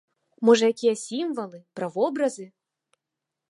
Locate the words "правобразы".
1.81-2.45